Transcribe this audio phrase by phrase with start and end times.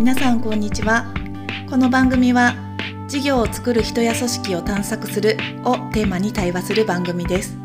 [0.00, 1.12] 皆さんこんにちは。
[1.68, 2.54] この番組は
[3.06, 7.58] 事業を作る人や組織を探索するをテーマに対話する番組です。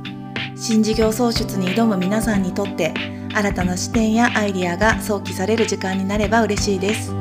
[0.54, 2.94] 新事業創出に挑む皆さんにとって
[3.34, 7.13] 新たな視点やアイディアが想起される時間になれば嬉しいです。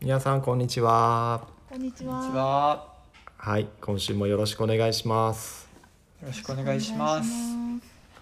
[0.00, 1.46] 皆さんこんにちは。
[1.68, 2.86] こんにちこんにちは。
[3.36, 5.65] はい今週もよろしくお願いします
[6.22, 7.30] よろしくお願いします。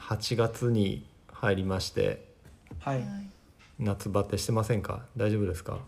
[0.08, 2.24] 8月に入りまして
[2.80, 3.04] はい。
[3.78, 5.02] 夏バテしてませんか？
[5.16, 5.78] 大丈夫ですか？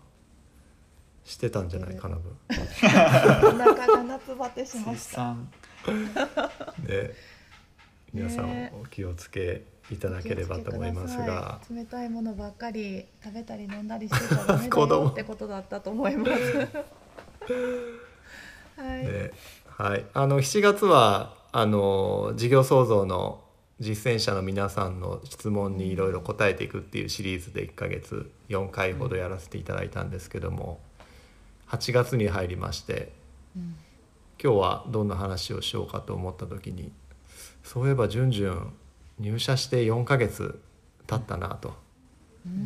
[1.25, 2.55] してたんじゃないかなぶお
[3.53, 5.23] 腹が夏バテしま水した。
[5.23, 5.49] 産。
[6.87, 7.15] で
[8.13, 8.73] 皆さんね。
[8.81, 11.61] お気をつけいただければと思いますが。
[11.71, 15.05] 冷たいものばっかり食べたり飲んだりしてたらダメだ 子供。
[15.05, 16.33] よってことだったと思います。
[18.81, 19.35] はい、で
[19.69, 20.05] はい。
[20.15, 23.43] あの7月はあの事業創造の
[23.81, 30.81] 実践者の皆さんの質問にいろいろ答えていくっていうシリーズで1ヶ月4回ほどやらせていただいたんですけども
[31.69, 33.11] 8月に入りまして
[34.39, 36.93] 今日はどんな話をしようかと思った時に
[37.65, 38.75] そういえばじゅんじゅん
[39.19, 40.61] 入社して4ヶ月
[41.07, 41.73] 経ったなと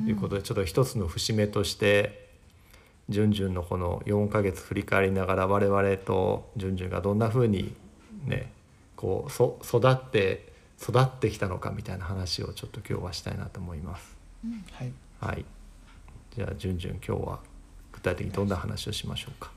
[0.04, 2.28] いうことでちょっと一つの節目として
[3.08, 7.72] じゅんじゅんのこの4ヶ月振り返りながら我々とじゅんじゅんがどんな風に
[8.26, 8.50] ね
[9.00, 14.14] こうそ育って育ってきたのかみたいな話をちょっと今日はしたいなと思います。
[14.72, 14.92] はい。
[15.20, 15.44] はい、
[16.36, 17.38] じゃあじゅんじゅん今日は
[17.92, 19.50] 具体的にどんな話をしましょうか？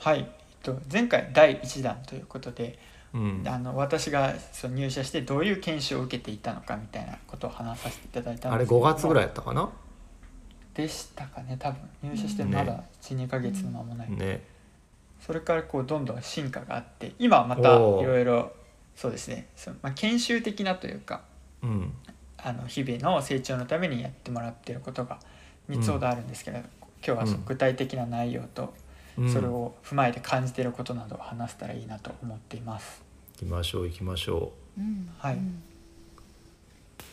[0.00, 0.18] はい。
[0.18, 0.26] えっ
[0.64, 2.76] と前回第一弾ということで、
[3.14, 9.68] うん、あの私がその入社してどういう研修を受けていたのかみたいなことを話させていただいたんあれですけど5月ぐらいいやったかな？
[10.74, 11.56] でしたかね。
[11.56, 14.10] 多分入社してまだね12ヶ月の間もない。
[14.10, 14.42] ね。
[15.24, 18.52] それからこうどんどん進化があって、今はまたいろいろ
[18.96, 19.48] そうですね。
[19.56, 21.22] そのまあ研修的なというか。
[21.62, 21.92] うん。
[22.44, 25.20] あの日々の成長のためにやってもらっていることが
[25.70, 26.66] 3つほどあるんですけど、今
[27.00, 28.74] 日はそのうん具体的な内容と
[29.16, 33.02] うんそれを踏まえて感じていることなどを話せたらいいなと思っています。
[33.34, 35.62] 行きましょう行きましょうんはいうん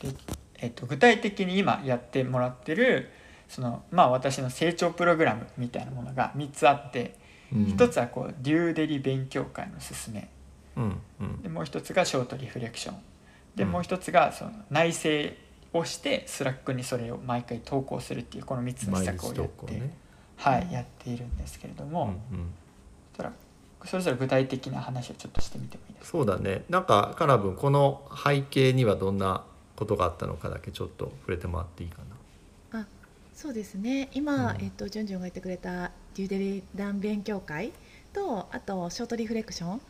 [0.01, 0.15] で
[0.61, 3.09] えっと、具体的に今やってもらってる
[3.47, 7.15] その、まあ、私の成長プログラムみたいなものが3つあって
[7.53, 7.55] う。
[7.55, 10.29] うん、1つはこうデューデリ勉強会の勧め
[10.79, 11.41] うんうん。
[11.41, 12.95] でもう1つがショートリフレクション。
[13.55, 13.71] でうん。
[13.71, 15.09] もう1つがその内省
[15.73, 19.93] をして Slack にそれを毎回投稿するっていうこの3つの施策をやって、ね。
[20.37, 22.51] はい、うんやっているんですけれどうんも、うん。
[23.11, 23.33] そしたら
[23.85, 26.17] それぞれ具体的な話をちょっとしてみてもいいですか？
[26.17, 26.63] そうだね。
[26.69, 29.43] なんかカナブンこの背景にはどんな
[29.75, 31.97] ことがあったのかだけちょっと触れてもらっていいか
[32.71, 32.81] な。
[32.81, 32.85] あ
[33.33, 34.09] そうですね。
[34.13, 34.61] 今、うん。
[34.63, 37.71] えっとジュンジュンが言ってくれたデューデリダン勉強会
[38.11, 39.81] とあとショートリフレクション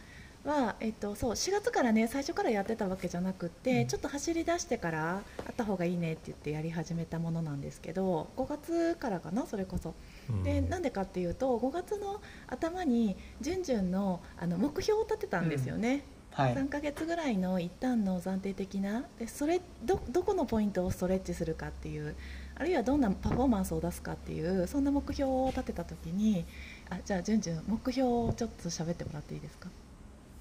[0.50, 3.88] は、えっと、そう4月からね最初からやってたわけじゃなくって、うん。
[3.88, 9.94] ちょっと走り出してからあった方がいいねって言ってやり始めたものなんですけど5月からかなそれこそ。
[10.30, 10.44] うん。
[10.44, 16.56] でなんでかっていうと5月の頭にジュンジュンのあの目標を立てたんですよね、はい。
[16.56, 19.06] 3ヶ月ぐらいの一旦の暫定的な。
[19.20, 22.16] でそれどどこのポイントをストレッチするかっていう
[22.56, 26.46] あるいはどんなパフォーマンスを出すかっていうそんな目標を立てた時に
[26.90, 29.70] あじゃあじゅんじゅん目標をちょっと喋ってもらっていいですか？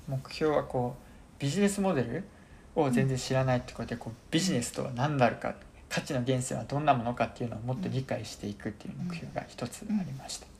[0.09, 2.25] 目標はこうビジネスモデル
[2.75, 5.55] を全然知らないってことでこうビジネスとは何だるか
[5.89, 10.58] 価値の源泉はどんなものかっていうのをもっと理解していくっていう目標が一つありました。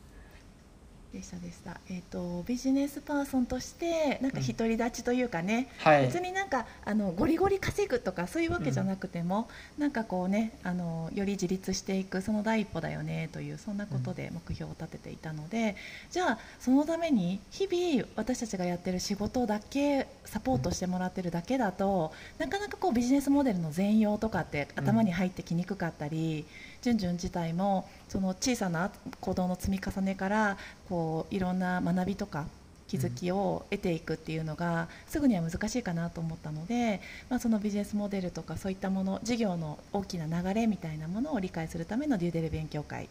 [1.13, 9.49] でしたでした、えー、とビジネスパーソンとしてなんか独り立ちというかね、はい、別になんかあのゴリゴリ稼ぐとかそういうわけじゃなくても、
[9.79, 15.77] なんかこうねあのより自立していくその第一歩だよねというそんなことで目標を立てていたので、
[16.11, 26.45] じゃあそのために日々私たちがやってる仕事だけサポートしてもらってるだけだと、なかなかこうビジネスモデルの全容とかって頭に入ってきにくかったり、
[26.81, 28.91] じゅんじゅん自体もその小さな
[29.21, 30.57] 行動の積み重ねから
[30.89, 32.47] こういろんな学びとか
[32.89, 43.09] 気づきを得ていくっていうのがすぐには難しいかなと思ったので、まあ、そのビジネスモデルとかそういったもの事業の大きな流れみたいなものを理解するためのデューデリ勉強会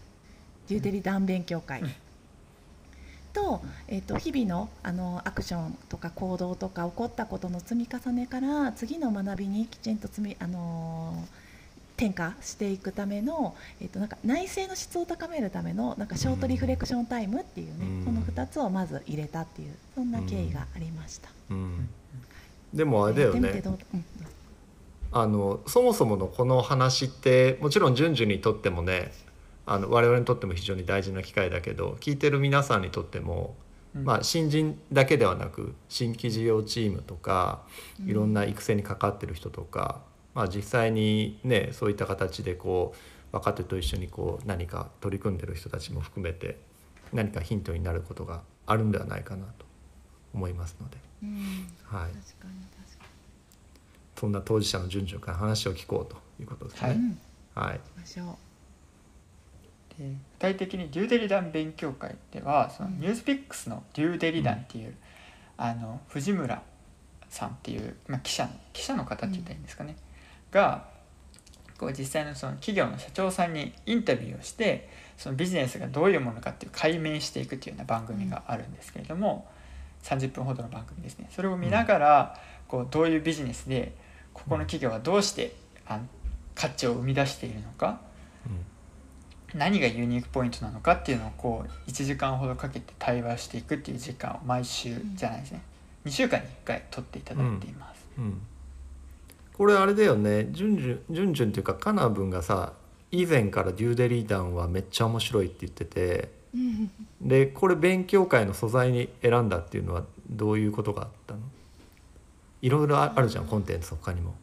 [0.68, 1.92] デューデリ団勉強会、うん。
[3.33, 11.46] と,、えー、と日々のあのアクションとか行動とか起こったことの積み重ねから次の学びにきちんと積み、あのー
[11.97, 18.05] 転化していくための、えー、となんか内政の質を高めるためのなんかショートリフレクションタイムっていうね、うん。
[18.05, 21.29] この2つをまず入れたっていうそんな経緯がありました。
[21.49, 21.89] うん、
[22.71, 23.63] でもあれだよね。
[25.11, 29.11] あのそもそものこの話ってもちろん順々にとってもね
[29.65, 33.55] あの我々にとっても非常に大事な機会だけど聞いてる皆さんにとっても
[33.95, 34.03] うん。
[34.03, 37.61] まあ、新人だけではなく新規事業チームとか
[38.05, 40.01] いろんな育成に関わってる人とか、
[40.38, 46.60] まあ、実際にねそういった形でこう若手と一緒にこう何か取り組んでる人たちも含めて
[47.12, 49.66] 何かヒントになることがあるんではないかなと
[50.36, 51.68] 思いますので、うん。
[51.86, 52.54] はい、確かに
[52.86, 53.06] 確か
[54.16, 56.94] そんな当事者の順々から話を聞こうということですね。
[56.94, 57.19] ん、
[57.56, 58.38] はい、行きましょ
[59.98, 63.00] で具体的にデューデリダン勉強会ではそのうん。
[63.00, 64.94] ニュースピックスのデューデリダンっていう、
[65.57, 66.62] あの藤村
[67.28, 69.95] さんっていう、まあ、記者の記者の方って言ったらいいんですかね、
[70.51, 70.85] が
[71.77, 79.47] こう実際のその企業の社長さんにインタビューをしてそのビジネスがどういうものかっていう解明していくっていうような番組があるんですけれども、
[80.03, 81.27] 30分ほどの番組ですね。
[81.31, 83.95] それを見ながら、こうどういうビジネスで
[84.33, 85.55] ここの企業はどうして
[85.88, 85.99] あ
[86.55, 88.01] 価値を生み出しているのか、
[89.53, 95.61] 何がユニークポイントなのかっていうのをこう1時間ほどかけて対話していくっていう時間を毎週じゃないですね、
[96.05, 98.05] 2週間に1回取っていただいています。
[98.17, 98.41] うん、
[99.57, 100.50] これあれだよね。
[100.51, 102.74] 順々順々っていうかカナブンがさ
[103.12, 106.30] 以前からデューデリーダンはめっちゃ面白いって言ってて
[107.21, 111.39] でこれ勉強会の素材に選んだっていうのはどういうことがあったの？
[112.62, 114.36] いろいろああるじゃんコンテンツ他にも。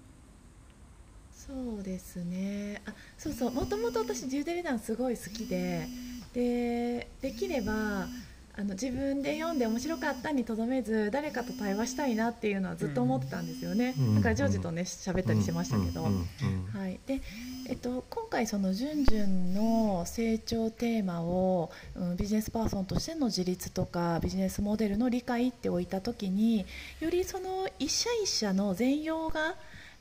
[1.32, 2.82] そうですね。
[2.86, 3.50] あそうそう。
[3.52, 5.86] もともと私デューデリダンすごい好きで。
[6.32, 8.08] でできれば
[8.56, 14.14] あの自分で読んで面白かったにとどめず誰かと対話したいなっていうのはずっと思ってたんですよね、うん。
[14.16, 16.10] だからジョージとね喋ったりしましたけど、は
[16.88, 17.20] い、で、
[17.68, 26.64] えっと、今回その「じゅんじゅん」の成長テーマを、うん、ビジネスパーソンとしての自立とかビジネスモデルの理解って置いた時に
[27.00, 29.54] よりその一社一社の全容が、うん。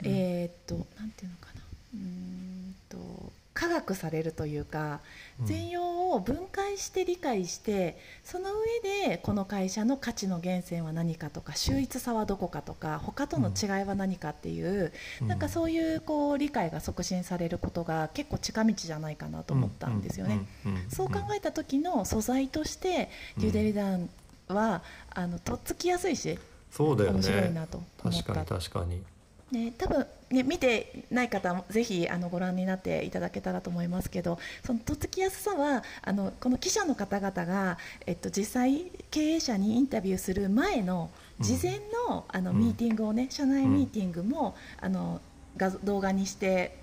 [0.03, 1.61] えーっとなんていうのかな。
[1.95, 3.22] うーんと
[3.63, 4.99] 科学されるというか
[5.39, 5.45] うん。
[5.45, 20.45] 全容を分解して理解してその上でこの会社の価値の源泉は何かとか秀逸さはどこかとか他との違いは何かっていう、なんかそういうこう理解が促進されることが結構近道じゃないかなと思ったんですよね。
[20.89, 24.09] そう考えた時の素材としてデューデリダン
[24.47, 26.37] は、あのとっつきやすいし
[26.71, 28.55] そうだよ面白いねなと思っ確かにた。
[28.55, 29.03] 確かに。
[29.53, 37.77] ね、多分ね見てない方もぜひあのご覧になっていただけたらと思いますけどそのとっつきやすさはあのこの記者の方々が、
[38.07, 41.79] えっと、実際経営者にインタビューする前の事前
[42.09, 42.57] の,、あのうん。
[42.57, 45.21] ミーティングをね社内ミーティングも、あの
[45.55, 46.77] 画像動画にして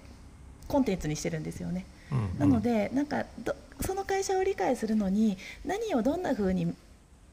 [0.68, 1.86] コンテンツにしてるんですよね。
[2.12, 2.38] うん。
[2.38, 6.72] なのでなんかどその会社を理解するのに何をどんな風に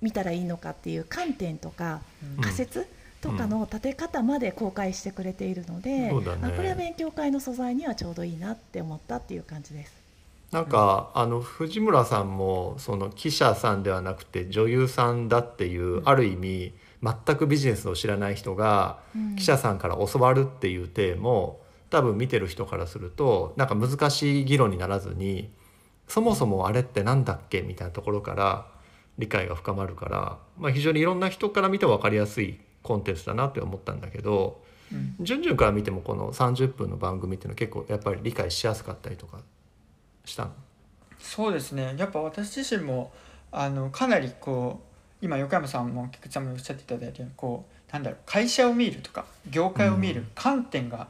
[0.01, 2.01] 見たらいいのかっていう観点とか
[2.37, 2.41] うん。
[2.41, 2.87] 仮説
[3.31, 6.39] とかの立て方まで公開してくれているので、そうだね。
[6.43, 9.93] あこれは勉強会の素材にはちょうどいいなって思ったっていう感じです。
[10.51, 19.35] なんか、あの藤村さんもその記者さんではなくて女優さんだっていう、ある意味全くビジネスを知らない人がうん。
[19.35, 21.59] 記者さんから教わるっていう体も
[21.89, 25.49] 多分見てる人からするとなんか難しい議論にならずに
[26.07, 28.67] そもそもあれってなんだっけみたいなところから
[29.17, 34.61] 理解が深まるから、まあ、非常にいろんな人から見て分かりやすいコンテンツだなって思ったんだけど
[34.91, 35.15] うん。
[35.19, 39.39] 順々から見てもこの30分の番組っていうのは結構やっぱり理解しやすかったりとか
[40.23, 40.51] したの？
[41.19, 41.95] そうですね。
[41.97, 43.11] やっぱ私自身も
[43.51, 44.81] あのかなりこ
[45.21, 50.27] う今横山さんも菊池さんもおっしゃっていただいたようにこうなんだろう会社を見るとか業界を見るうん。
[50.35, 51.07] 観点が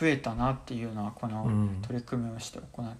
[0.00, 1.82] 増えたなっていうのはこのうん。
[1.82, 2.94] 取り組みをして行っあ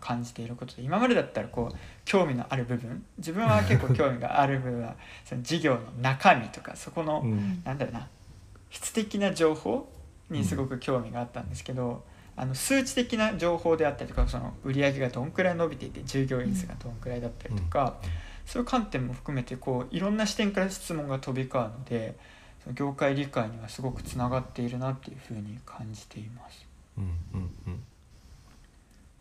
[0.00, 7.62] 感じていることで今までだったらこう興味のある部分自分は結構興味がある部分はその事業の中身とかそこの、うん。
[7.64, 8.08] なんだろうな
[8.70, 9.88] 質的な情報
[10.30, 12.04] にすごく興味があったんですけど、
[12.36, 17.96] あの数値的な情報であったりとかその売り上げがどんくらい伸びていて従業員数がどんくらいだったりとか、
[18.46, 22.16] そういう観点も含めてこういろんな視点から質問が飛び交うので
[22.64, 26.66] その業界理解にはすごくつながっているなっていうふうに感じています。
[26.96, 27.82] うんうんうん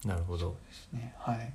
[0.05, 0.55] なるほど。
[0.67, 1.13] ですね。
[1.17, 1.53] はい。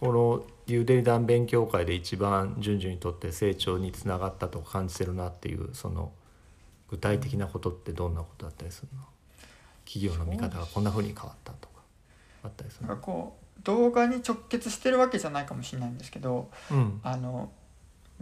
[0.00, 6.12] このユーデリダン勉強会で一番順々にとって成長につながったと感じてるなっていうその
[6.90, 9.02] 具体的なことってどんなことだったりするの？
[9.86, 11.74] 企業の見方がこんな風に変わったとか
[12.42, 12.88] あったりするの？
[12.88, 17.00] なんかこう動画に直結してるわけじゃないかもしれないんですけどうん。
[17.02, 17.50] あの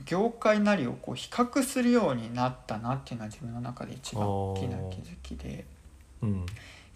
[0.05, 5.65] 業界なりをこう比較するようになったなっていうのは自分の中で一番大きな気づきで。
[6.23, 6.47] うん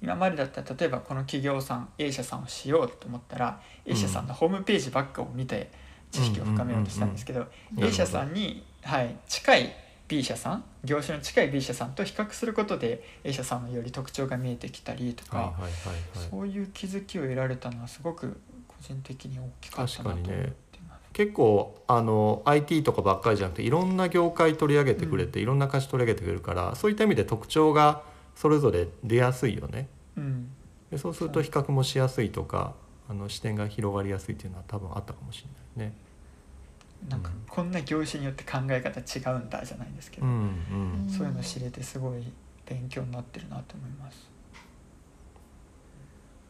[0.03, 5.71] 今までだったら例えばこの企業さん A 社さんをしようと思ったら A 社さんのホームページばっかを見て
[6.11, 7.85] 知識を深めようとしたんですけどうん。
[7.85, 9.76] A 社さんに、はい、近い
[10.09, 15.55] B 社さん業種の近い B 社さんと比較することで A 社さんのより特徴が見えてきたりとか、
[16.31, 18.38] そういう気づきを得られたのはすごく
[18.69, 20.33] 個人的に大きかったなと思って
[20.79, 21.00] います。
[21.12, 28.03] 結構あの IT とかばっかりじゃなくていろんな業界取り上げてくれて、いろんな歌詞取り上げてくれるからそういった意味で特徴が
[28.37, 29.88] それぞれ出やすいよね。
[30.16, 30.49] うん
[30.93, 32.75] でそうすると比較もしやすいとか
[33.09, 35.45] あの視点が広がりやすいっていうのは多分あったかもし
[35.76, 35.97] れないね。
[37.09, 40.33] なんかこんな業種によって考え方違うんだじゃないですけど、うん
[41.05, 42.23] うんそういうの知れてすごい
[42.64, 44.28] 勉強になってるなと思います。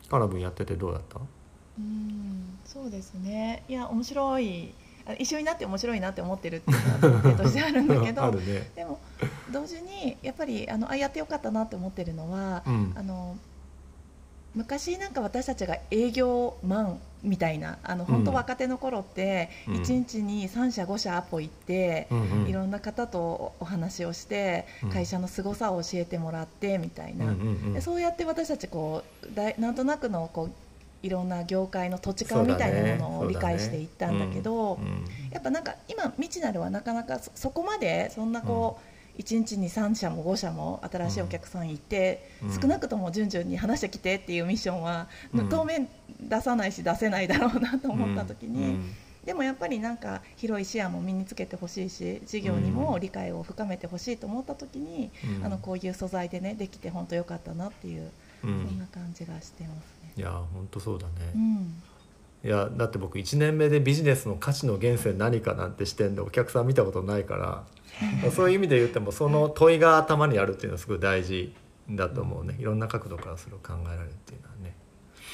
[0.08, 1.18] カナブンやっててどうだった？
[1.78, 8.70] うんそうですねいや面白いあ一緒になって面白いなって思ってるっていうのは前提としてあるんだけ あどるね。
[8.74, 9.00] でも
[9.52, 12.92] 同時にやっぱりあのあやってよかったなって思ってるのはうん。
[12.96, 13.36] あの
[14.54, 18.10] 昔なんか私たちが営業マンみたいなあのうん。
[18.10, 19.74] 本当若手の頃ってうん。
[19.76, 22.48] 1日に3社5社アポ行ってうんうん。
[22.48, 24.90] いろんな方とお話をしてうん。
[24.90, 27.26] 会社の凄さを教えてもらってみたいな。
[27.26, 27.74] うんうんうん。
[27.74, 30.50] でそうやって私たちこうだいなんとなくのこう
[31.02, 35.04] いろんな業界の土地感みたいなものを理解していったんだけどうん。
[35.30, 38.78] やっぱなんか今未知なるはなかなかそそこまでそんなこ
[39.18, 42.60] う1日に3社も5社も新しいお客さんいてうん。
[42.60, 45.48] 少なくとも順々に話してきてっていうミッションはうん。
[45.48, 45.88] 当面
[46.20, 48.94] 出さないし出せないだろうなと思った時うにん。
[49.24, 55.44] でもやっぱりなんか広い視野も身につけてほしいし事業にも理解を深めてほしいと思った時にうん。
[55.44, 58.10] あのこういう素材でねできて本当良かったなっていう
[58.52, 60.12] うそんなん感じがしてますね。
[60.16, 61.12] いや本当そうだね。
[61.34, 61.82] うん。
[62.44, 67.64] いやだって僕1年目でビジネスの価値の源泉何かなんて視点でお客さん見たことないから
[68.30, 71.54] そういう意味で言ってもその問いが頭にあるっていうのはすごい大事
[71.90, 72.56] だと思うね。
[72.58, 74.74] いろんな角度からそれを考えられるっていうのはね。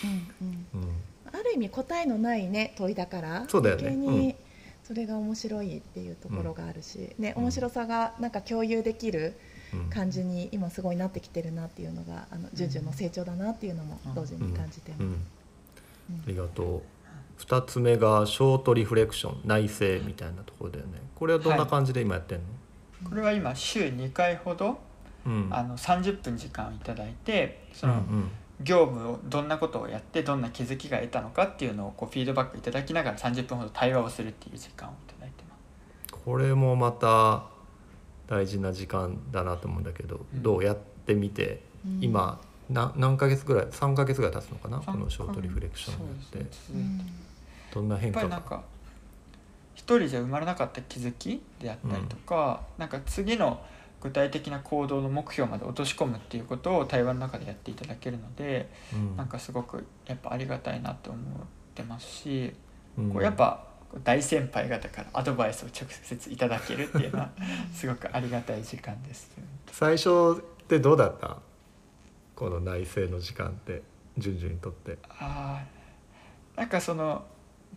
[0.04, 0.82] うんうん。
[0.82, 0.88] うん。
[1.32, 3.94] ある意味答えのないね問いだからそうだよね。
[3.94, 4.36] に
[4.84, 7.42] それが面白いっていうところがあるし、ねうん。
[7.44, 9.51] 面白さがなんか共有できるうん
[9.90, 15.04] 感じに今すごいなってきてるなっていうのがあのジュンジュンの成長だなっていうのも同時に感じてあ
[16.26, 16.82] りがとう。
[17.40, 21.00] 2つ目がショートリフレクション内省みたいなところだよね。
[21.14, 22.44] これはどんな感じで今やってんの、
[23.08, 24.78] これは今週2回ほど
[25.26, 25.48] うん。
[25.50, 28.30] あの30分時間をいただいてそのうんうん。
[28.60, 36.24] 業務をどんなことをやってどんな気づきが得たのかっていうのをこうフィードバックいただきながら30分ほど対話をするっていう時間をいただいてます。
[36.24, 37.44] これもまた
[38.32, 40.42] 大事な時間だなと思うんだけど、うん。
[40.42, 41.98] どうやってみて、うん。
[42.02, 44.78] 今な何ヶ月ぐらい3ヶ月ぐらい経つのかな？
[44.78, 45.98] このあショートリフレクションっ
[46.30, 46.46] て、ね。
[46.70, 47.00] うん。
[47.74, 48.28] どんな変化が？
[48.28, 48.64] ぱりなんか
[49.74, 53.62] 一人じゃ生まれなかった気づきであったりとか、なんか次の
[54.00, 59.14] 具体的な行動の目標まで落とし込むっていうことを対話の中でやっていただけるので、うん。
[59.18, 61.22] なんかすごくやっぱありがたいなと思っ
[61.74, 62.54] てますし、
[62.96, 63.10] うん。
[63.12, 63.66] こうやっぱ
[64.04, 67.30] 大先輩方からアドバイスを直接いただけるっていうのは
[67.74, 69.30] すごくありがたい時間です。
[69.70, 71.38] 最初ってどうだった？
[72.34, 73.82] この内省の時間って
[74.18, 74.98] 順々にとって。
[75.08, 77.24] あーなんかその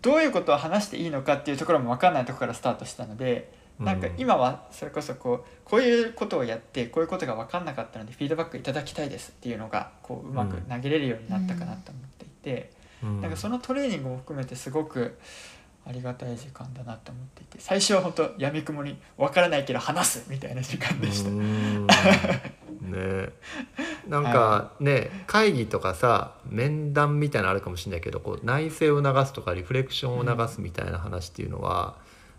[0.02, 12.72] どういうことを話していいのかっていうところも分かんないところからスタートしたのでなんかうん今はそれこそこうこういうことをやってこういうことが分かんなかったのでフィードバックいただきたいですっていうのがこううまく投げれるようになったかなと思っていて、
[13.04, 15.18] うんなんかそのトレーニングも含めてすごく
[15.88, 21.30] ありがたい時間だなと思っていて最初は本当やみくもに分からないけど話すみたいな時間でした。
[22.86, 23.30] ね
[24.08, 31.96] なんかね会議とかさ面談みたいなのあるかもしれないけどこう内省を流すとかリフレクションを流すみたいな話っていうのは、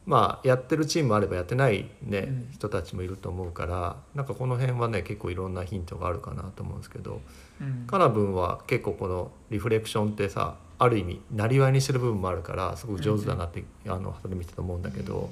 [0.06, 2.48] まあやってるチームもあればやってない、ねうん。
[2.52, 7.20] 人たちもいると思うからなんかこの辺はね結構いろんなヒントがあるかなと思うんですけど
[7.60, 7.86] うん。
[7.86, 15.28] カナブンは結構このリフレクションってさある意味なりわいにしてる部分もあるからすごく上手だなって、あのそれ見てて思うんだけど。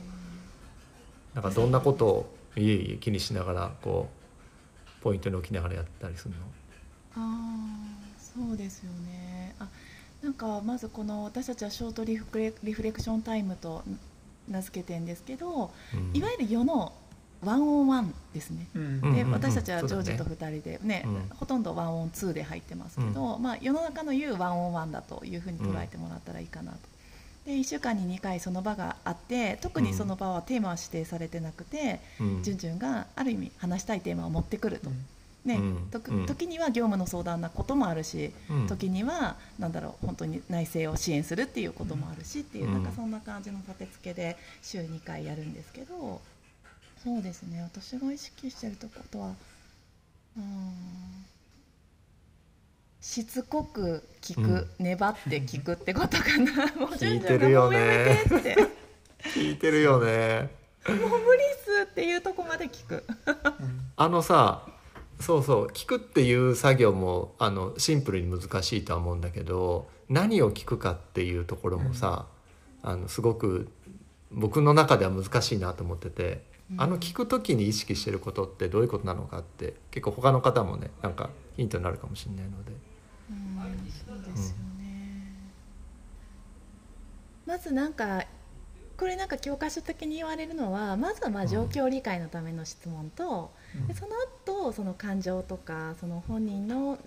[1.34, 4.08] なんかどんなことをいえいえ気にしながらこ
[5.00, 6.40] うポイントに置きながらやったりするの？
[7.16, 9.56] あーそうですよね。
[9.58, 9.66] あ
[10.22, 13.82] なんかまずこの私たちはショートリフレリフレクションタイムと
[14.48, 16.10] 名付けてんですけど、うん。
[16.16, 16.92] いわゆる世の
[17.42, 18.68] ワンオンワンですね。
[18.74, 18.82] うん。
[18.82, 19.14] うんうん。
[19.14, 21.28] で私たちはジョージと2人でね、うん。
[21.36, 26.78] ほとんどワンオン2で入ってますけど、まあ、世の中の言うワンオンワンだというふうに捉えてもらったらいいかなと。
[27.46, 32.42] で1週間に2回その場があって特にその場はテーマは指定されてなくて、うん。
[32.42, 34.90] ジュンジュンがある意味話したいテーマを持ってくると。
[35.44, 36.26] ねうん。
[36.26, 38.66] 時には業務の相談なこともあるし、うん。
[38.66, 42.72] 時にはなんだろう本当に内政を支援するっていうこともあるしっていう、うん。
[42.74, 46.20] なんかそんな感じの立て付けで週2回やるんですけど
[47.02, 49.34] そうですね私が意識してるとことは
[50.38, 51.24] うん
[53.04, 54.84] しつこく聞く、うん。
[54.84, 56.66] 粘って聞くってことかな。
[56.80, 58.24] もう聞いてるよね。
[59.34, 60.48] 聞いてるよね。
[60.88, 63.04] もう無理っすっていうとこまで聞く。
[63.96, 64.66] あのさ
[65.20, 72.26] そうそう聞くっていう作業もあのシンプルに難しいとは思うんだけど何を聞くかっていうところもさ、
[72.82, 73.68] あのすごく
[74.30, 76.44] 僕の中では難しいなと思ってて、
[76.76, 82.72] あの聞く時に意識してることってどういうことなのかって結構他の方もねなんかヒントになるかもしれないので。
[83.30, 83.54] うん
[84.06, 85.32] そうですよね、
[87.46, 88.22] まずなんか
[89.04, 93.50] これなんか教科書的に言われるのはまずはまあ状況理解のための質問と、
[93.86, 94.12] でその
[94.46, 96.98] 後その感情とかその本人の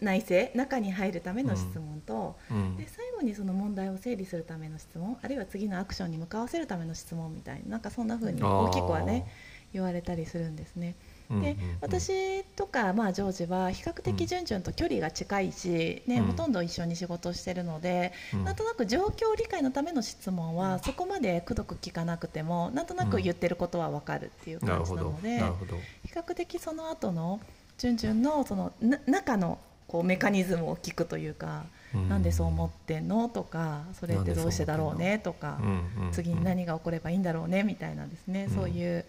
[0.00, 2.78] 内政中に入るための質問と、うん。
[2.78, 9.30] で最後にその問題を整理するための質問あるいは次のアクションに向かわせるための質問みたいななんかそんな風に大きくはね
[9.74, 10.96] 言われたりするんですね。
[11.40, 11.78] でうんうんうん。
[11.80, 16.26] 私とか、まあ、ジョージは比較的ジュンジュンと距離が近いし、ねうん。
[16.26, 18.44] ほとんど一緒に仕事をしてるので、うん。
[18.44, 25.76] なんとなく状況理解のための質問はそこまでくどく聞かなくてもなんとなく言ってることは分かるっていう感じなので、なるほど。
[26.04, 27.40] 比較的その後の
[27.78, 31.64] ジュンジュンのそのな中のこうメカニズムを聞くというか、
[31.94, 32.08] うん。
[32.08, 35.70] なんでそう思ってんのとかそれってどうしてだろうねとか、うんう
[36.04, 38.54] んうん次に何が起こればいいんだろうねみたいなですね、うん。
[38.54, 39.04] そういう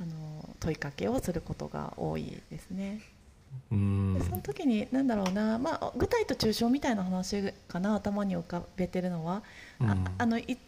[0.00, 3.00] あの問いかけをすることが多いですね。
[3.72, 4.14] うん。
[4.14, 9.42] でその時に何だろうな、まあ、具体と抽象みたいな話かな頭に浮かべてるのは、
[9.80, 10.04] あうん。
[10.18, 10.58] あのい比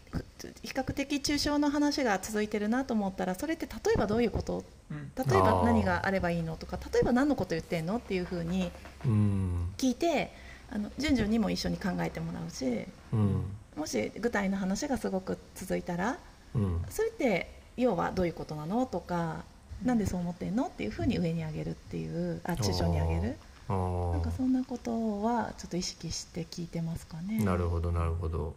[0.63, 4.63] 較的抽象の話が続いてるなと思ったらそれって例えばどういうこと？
[4.89, 5.11] うん。
[5.15, 8.71] 例えば何があればいいのとか例えば何のこと言ってんのっていうふうに
[9.05, 9.73] うん。
[9.77, 10.33] 聞いて
[10.69, 13.43] あの順々にも一緒に考えてもらうしうん。
[13.77, 16.17] もし具体の話がすごく続いたら
[16.53, 16.81] うん。
[16.89, 18.85] それって要はどういうことなの？
[18.85, 19.43] とか
[19.83, 20.67] なんでそう思ってんの？
[20.67, 23.37] っていうふうに上に上げるっていうあ抽象に上げる？
[23.69, 27.43] なんかそんなことはちょっと意識して聞いてますかね。
[27.43, 28.53] なるほどなるほど。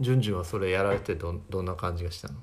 [0.00, 2.34] ジュンジュンはそれやられてどんどんな感じがしたの？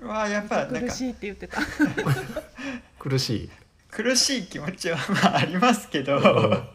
[0.00, 0.80] うわやっぱなんか。
[0.80, 1.58] 苦しいって言ってた。
[2.98, 3.50] 苦しい？
[3.90, 6.18] 苦しい気持ちはまあありますけど。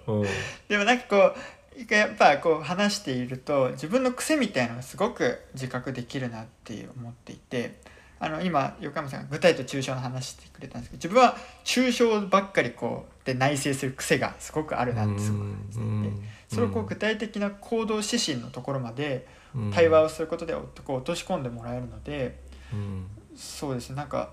[0.08, 0.28] うん
[0.68, 7.80] でもなんかこうやっぱこう話していると自分の癖みたいなのがすごく自覚できるなって思っていて
[8.24, 11.36] あの今横山さんが具体と抽象の話してくれたんですけど自分は
[11.66, 19.26] 抽象ばっかりこうで内省する癖がすごくあるなってすごく感じていてそれをこう具体的な行動指針のところまで
[19.74, 20.54] 対話をすることで
[20.86, 22.40] こう落とし込んでもらえるので
[22.72, 23.08] うん。
[23.36, 23.96] そうですね。
[23.96, 24.30] なんか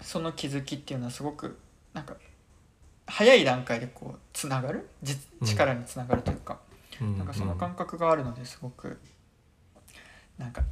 [0.00, 1.58] その気づきっていうのはすごく
[1.92, 2.16] なんか
[3.06, 4.88] 早い段階でこうつながる？
[5.42, 6.58] 力につながるというか、
[7.02, 7.18] うん。
[7.18, 8.98] なんかその感覚があるのですごく
[10.38, 10.62] なんか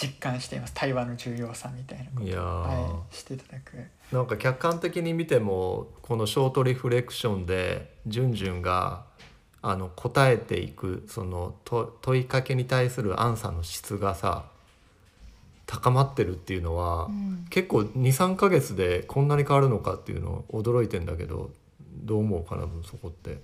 [0.00, 0.72] 実感しています。
[0.74, 2.22] 対話の重要さみたいなこと。
[2.24, 3.76] をいはい、していただく。
[4.12, 9.04] なんか客観的に見てもこのショートリフレクションでジュンジュンが
[9.62, 14.46] あの答えていくそのと問いかけに対するアンサーの質がさ
[15.66, 17.46] 高まってるっていうのは、うん。
[17.50, 21.50] 結構23ヶ月でこんなに変わるのかっていうの驚いてんだけど
[22.02, 23.38] どう思うかなそこって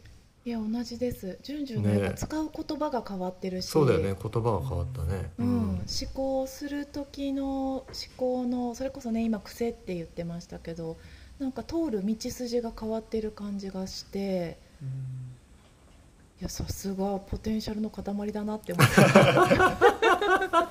[0.46, 1.40] いや同じです。
[1.42, 3.66] 順々ねねやっぱ使う言葉が変わってるし。
[3.66, 4.14] そうだよね。
[4.14, 5.32] 言葉が変わったね。
[5.38, 5.80] うん、思
[6.14, 7.85] 考する時の思
[8.16, 10.98] 考のそれこそね今癖って言ってましたけど
[11.40, 14.61] なんか通る道筋が変わってる感じがして。
[14.80, 14.88] うん。
[16.38, 19.02] いやさすがポテンシャルの塊だなって思った。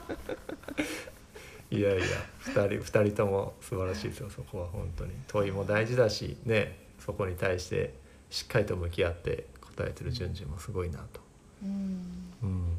[1.70, 2.06] いやいや
[2.46, 5.12] 2人二人とも素晴らしいですよそこは本当に。
[5.28, 7.94] 問いも大事だしねそこに対して
[8.30, 11.22] しっかりと向き合って答えてる順次もすごいなと。
[11.64, 12.78] うんうん、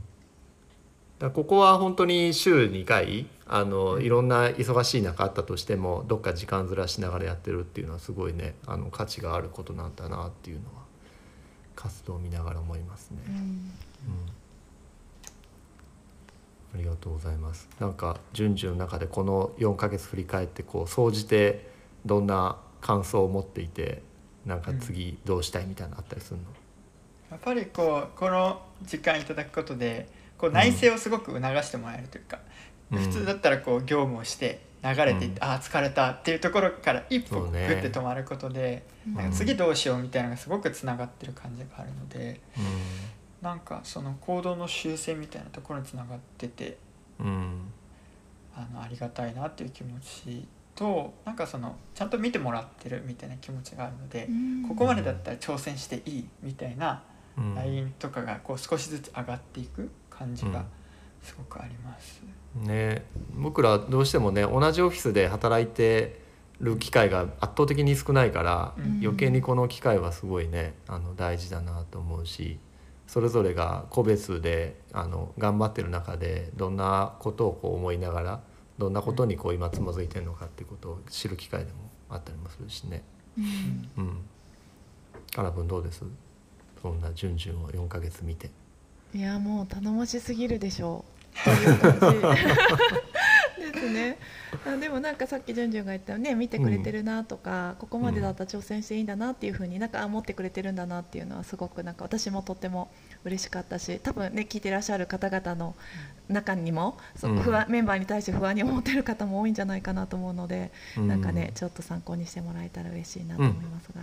[1.19, 10.85] だここは本当に週2回あのいろんな忙しい中あったとしてもどっか時間ずらしながらやってるっていうのはすごいねあの価値があることなんだなっていうのは
[11.75, 13.19] 活動を見ながら思いますね。
[13.29, 13.71] うんうん
[16.75, 17.71] ありがとうございます。
[17.81, 21.71] なんか順々の中でこの4ヶ月振り返ってこう総じて
[22.05, 24.03] どんな感想を持っていて
[24.45, 26.45] なんか次どうしたいみたいなのあったりするの？
[27.31, 30.09] やっぱりこうこの時間いただくことで
[30.39, 32.39] こう内省をすごく促してもらえるというか、
[32.93, 32.99] うん。
[32.99, 35.45] 普通だったらこう業務をして流れていって、うん。
[35.45, 39.15] ああ疲れたっていうところから一歩グッて止まることで、うん。
[39.15, 42.41] なんか次どうしようみたいなのがすごくつながってる感じがあるので
[43.43, 46.79] なんかその行動の修正みたいなところにつながってて
[47.19, 47.27] うん。
[47.27, 47.73] うん
[48.57, 54.29] あのありがたいなっていう気持ちとなんかそのちゃんと見てもらってるみたいな気持ちがあるので、
[54.67, 57.03] ここまでだったら挑戦していいみたいな
[57.39, 57.55] うん。
[57.55, 60.65] ラインとかがこう少しずつ上がっていく感じが
[61.23, 62.23] すごくあります。
[62.55, 63.05] ね。
[63.35, 66.21] 僕らどうしてもね同じオフィスで働いて
[66.61, 69.01] る機会が圧倒的に少ないから、うん。
[69.03, 72.59] 余計にこの機会はすごいねあの大事だなと思うし
[73.07, 78.41] それぞれが個別であの頑張ってる中でどんなことをこう思いながら
[78.79, 83.03] どんなことにこう今つまずいてるのかっていうことを知る機会でもあったりもするしね。
[83.39, 83.89] うん。
[83.99, 84.19] うん、
[85.35, 86.03] かな君どうです？
[86.83, 88.51] そんな順々を4ヶ月見て。
[89.15, 91.05] いやもう頼もしすぎるでしょ
[91.41, 92.19] って いう感じ。
[93.73, 94.19] ですね。
[94.67, 102.91] あでもなんかさっきじゅんじゅんが言ったよね見てくれてるなとか、ここまでだったら挑戦していいんだなっていうふうになんか思ってくれてるんだなっていうのはすごくなんか私もとっても
[103.25, 105.75] 嬉しかったし多分ね聞いてらっしゃる方々の
[106.29, 107.43] 中にも、そううん。
[107.43, 114.03] 不安メンバーに対して不安に思ってる方も多いんじゃないかなと思うので、なんかねちょっと参考にしてもらえたら嬉しいなと思いますが、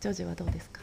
[0.00, 0.80] ジョージはどうですか？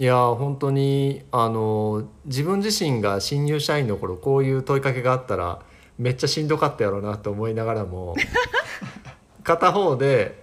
[0.00, 5.60] いやー本当にあの自分自身が新入社員の頃こういう問いかけがあったら
[5.98, 8.16] めっちゃしんどかったやろうなと思いながらも
[9.44, 10.42] 片方で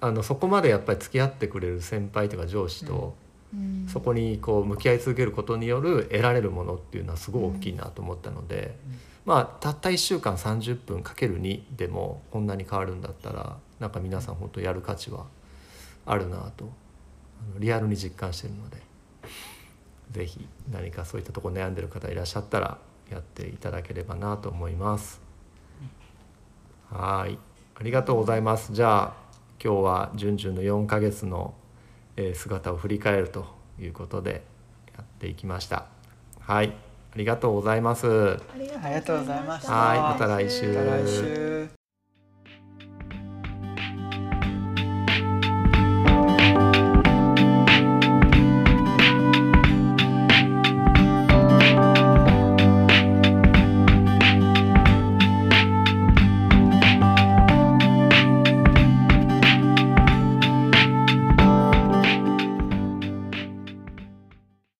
[0.00, 3.16] あのそこまでやっぱり付き合ってくれる先輩というか上司と、
[3.52, 3.86] うん。
[3.88, 8.76] そこにこう向き合い続けることによる得られるものっていうのはすごい大きいなと思ったので、
[9.24, 15.26] まあたった1週間30分かける2でもこんなに変わるんだったらなんか皆さん本当やる価値は
[16.04, 16.70] あるなと
[17.58, 18.78] リアルに実感してるので
[20.10, 22.78] ぜひ何かそういったところ悩んでる方いらっしゃったら
[23.10, 25.20] やっていただければなと思います。
[26.90, 27.38] はい
[27.78, 28.72] ありがとうございます。
[28.72, 29.14] じゃあ
[29.62, 31.54] 今日はじゅんじゅんの4ヶ月の
[32.16, 33.46] えー姿を振り返ると
[33.78, 34.44] いうことで
[34.96, 35.86] やっていきました。
[36.40, 36.72] はい、
[37.12, 38.06] ありがとうございます。
[38.06, 41.75] ありありがとうございましたはいまた来週また来週